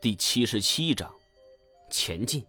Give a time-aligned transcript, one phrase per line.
[0.00, 1.12] 第七十七章，
[1.90, 2.46] 前进。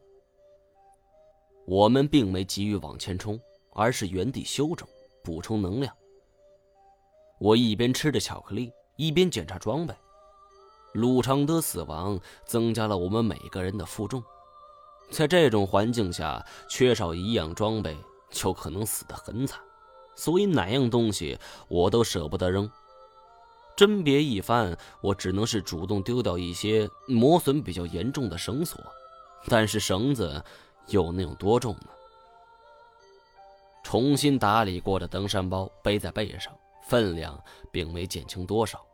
[1.66, 3.40] 我们并没急于往前冲，
[3.74, 4.88] 而是原地休整，
[5.24, 5.92] 补充能量。
[7.40, 9.96] 我一边吃着巧克力，一边检查装备。
[10.94, 14.24] 鲁昌德死亡增加了我们每个人的负重，
[15.10, 17.98] 在这种环境下，缺少一样装备
[18.30, 19.60] 就可能死得很惨，
[20.16, 21.36] 所以哪样东西
[21.68, 22.70] 我都舍不得扔。
[23.80, 28.78] 甄别一番，我只能是主动丢掉一些磨损比较严重的绳索，
[29.48, 30.44] 但是绳子
[30.88, 31.88] 又能有多重呢？
[33.82, 36.54] 重新打理过的登山包背在背上，
[36.90, 37.42] 分量
[37.72, 38.86] 并没减轻多少。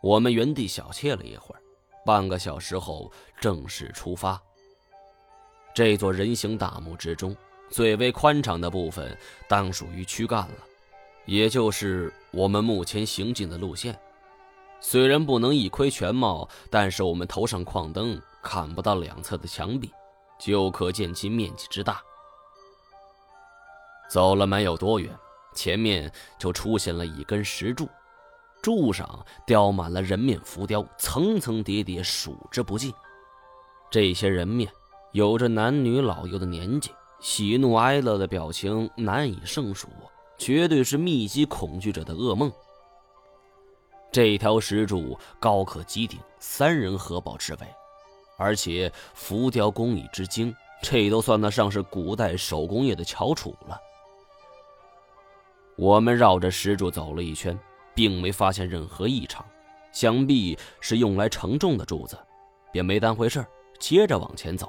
[0.00, 1.60] 我们原地小憩了一会儿，
[2.06, 3.10] 半个小时后
[3.40, 4.40] 正式出发。
[5.74, 7.36] 这座人形大墓之中，
[7.68, 10.58] 最为宽敞的部分当属于躯干了。
[11.26, 13.96] 也就是我们目前行进的路线，
[14.80, 19.90] 虽然不能一窥全貌，但是我们头上矿灯看不到两侧的墙壁，
[20.38, 22.02] 就可见其面积之大。
[24.10, 25.16] 走了没有多远，
[25.54, 27.88] 前面就出现了一根石柱，
[28.60, 32.92] 柱上雕满了人面浮雕，层层叠叠，数之不尽。
[33.90, 34.68] 这些人面
[35.12, 39.88] 有着男女老幼的年纪，喜怒哀乐的表情难以胜数。
[40.44, 42.52] 绝对是密集恐惧者的噩梦。
[44.12, 47.60] 这条石柱高可击顶，三人合抱之围，
[48.36, 53.80] 而且浮雕工艺之精，这都算得上是古代手工业的翘楚了。
[55.76, 57.58] 我们绕着石柱走了一圈，
[57.94, 59.42] 并没发现任何异常，
[59.92, 62.18] 想必是用来承重的柱子，
[62.70, 63.42] 便没当回事
[63.78, 64.68] 接着往前走。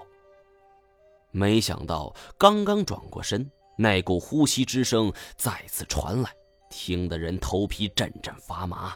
[1.31, 3.51] 没想到刚刚转过身。
[3.77, 6.31] 那股呼吸之声再次传来，
[6.69, 8.95] 听得人头皮阵阵发麻。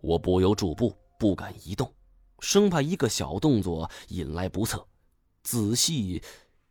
[0.00, 1.92] 我不由驻步，不敢移动，
[2.40, 4.86] 生怕一个小动作引来不测。
[5.42, 6.22] 仔细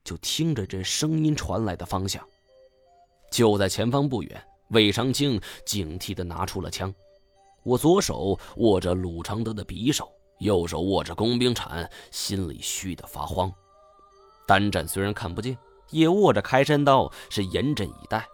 [0.04, 2.24] 就听着这声音传来的方向，
[3.32, 4.48] 就在前方不远。
[4.70, 6.94] 魏长青警惕地拿出了枪，
[7.64, 13.52] 我左手握着鲁长德的匕首，右手握着工兵铲，心里虚得发慌。
[14.46, 15.58] 单战虽然看不见。
[15.90, 18.28] 也握着开山刀，是严阵以待。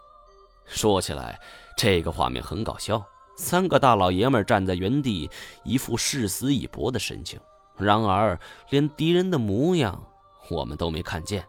[0.66, 1.40] 说起来，
[1.78, 3.04] 这个画面很搞笑。
[3.36, 5.30] 三个大老爷们站在原地，
[5.64, 7.40] 一副誓死以搏的神情。
[7.76, 10.02] 然而，连敌人的模样
[10.50, 11.44] 我们都没看见。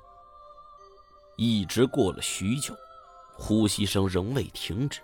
[1.36, 2.74] 一直过了许久，
[3.34, 5.00] 呼吸声仍未停止。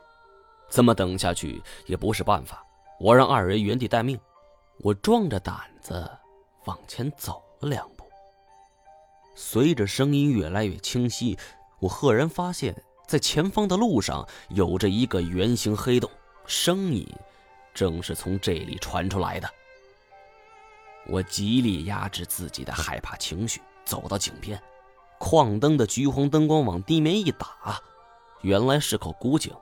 [0.70, 2.64] 这么等下去也不是办法。
[2.98, 4.18] 我让二人原地待命。
[4.78, 6.10] 我壮着胆子
[6.64, 7.99] 往前走了两步。
[9.34, 11.38] 随着声音越来越清晰，
[11.78, 12.74] 我赫然发现，
[13.06, 16.10] 在前方的路上有着一个圆形黑洞，
[16.46, 17.06] 声音
[17.72, 19.48] 正是从这里传出来的。
[21.06, 24.60] 我极力压制自己的害怕情绪，走到井边，
[25.18, 27.80] 矿灯的橘黄灯光往地面一打，
[28.42, 29.52] 原来是口古井。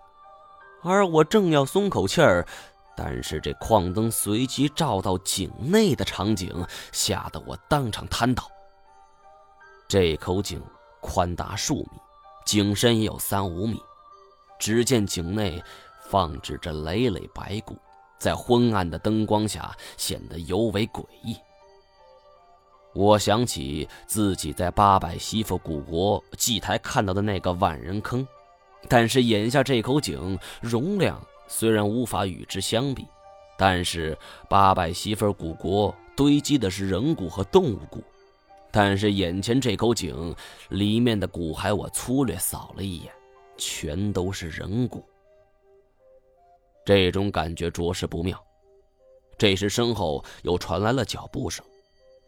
[0.83, 2.47] 而我正要松口气儿，
[2.97, 8.51] 但是这矿灯随即照到井内的场景，吓得我当场瘫倒。
[9.89, 10.63] 这口井
[11.01, 11.89] 宽达数米，
[12.45, 13.81] 井深也有三五米。
[14.59, 15.63] 只见井内
[16.11, 17.75] 放置着累累白骨，
[18.19, 21.35] 在昏暗的灯光下显得尤为诡异。
[22.93, 28.29] 我想起自己在八百媳妇古国祭台看到的那个万人坑，
[28.91, 33.07] 但是眼下这口井容量虽然无法与之相比，
[33.57, 34.19] 但是
[34.51, 38.05] 八百媳妇古国堆积的是人骨和动物骨。
[38.71, 40.35] 但是眼前这口井
[40.69, 43.13] 里面的骨骸，我粗略扫了一眼，
[43.57, 45.03] 全都是人骨。
[46.85, 48.43] 这种感觉着实不妙。
[49.37, 51.65] 这时身后又传来了脚步声，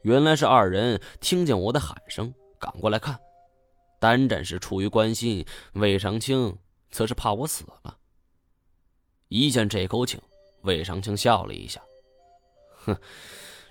[0.02, 3.18] 原来是二人听见我的喊声，赶过来看。
[3.98, 6.56] 单战是出于关心，魏长青
[6.90, 7.98] 则是怕我死了。
[9.28, 10.20] 一见这口井，
[10.62, 11.82] 魏长青笑了一下，
[12.76, 12.96] 哼，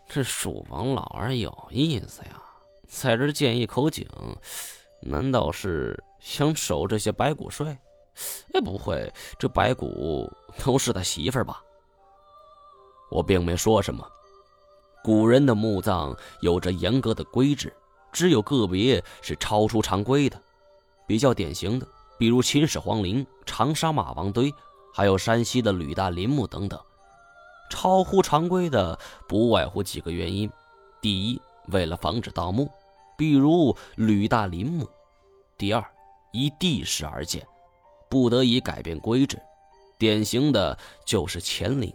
[0.07, 2.43] 这蜀王老儿有意思呀。
[2.89, 4.05] 在这建一口井，
[4.99, 7.67] 难道是想守这些白骨睡？
[8.53, 11.61] 哎，不会，这白骨都是他媳妇儿吧？
[13.11, 14.05] 我并没说什么。
[15.03, 17.71] 古人的墓葬有着严格的规制，
[18.11, 20.37] 只有个别是超出常规的。
[21.07, 21.87] 比较典型的，
[22.17, 24.53] 比如秦始皇陵、长沙马王堆，
[24.93, 26.79] 还有山西的吕大林墓等等。
[27.69, 28.97] 超乎常规的
[29.27, 30.51] 不外乎几个原因：
[30.99, 32.69] 第一，为了防止盗墓。
[33.19, 34.89] 比如吕大林墓，
[35.57, 35.85] 第二，
[36.31, 37.45] 依地势而建，
[38.09, 39.37] 不得已改变规制，
[39.97, 41.93] 典型的就是乾陵。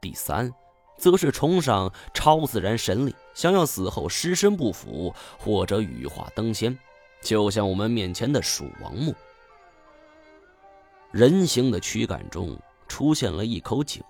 [0.00, 0.48] 第三，
[0.96, 6.78] 则是崇尚超自然神力，想要死后尸身不腐或者羽化登仙，
[7.20, 9.12] 就像我们面前的蜀王墓。
[11.10, 14.00] 人形的躯干中出现了一口井，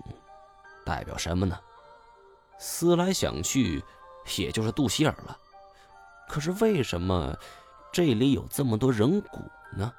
[0.84, 1.58] 代表什么呢？
[2.58, 3.82] 思来想去，
[4.36, 5.38] 也就是肚脐眼了。
[6.28, 7.36] 可是为什么
[7.92, 9.40] 这里有这么多人骨
[9.76, 9.92] 呢？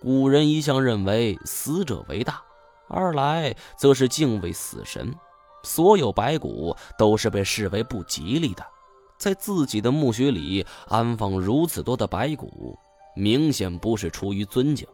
[0.00, 2.42] 古人一向认为死者为大，
[2.88, 5.14] 二来则是敬畏死神，
[5.62, 8.64] 所有白骨都是被视为不吉利的。
[9.16, 12.78] 在自己的墓穴里安放如此多的白骨，
[13.16, 14.86] 明显不是出于尊敬。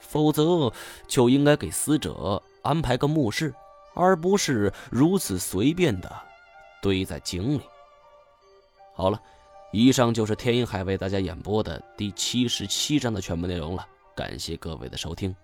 [0.00, 0.72] 否则，
[1.06, 3.52] 就应该给死者安排个墓室，
[3.94, 6.10] 而不是如此随便的
[6.80, 7.60] 堆在井里。
[8.94, 9.20] 好了，
[9.70, 13.86] 以上就是天音海为大家演播的第七十七章的全部内容了。
[14.16, 15.34] 感谢各位的收听。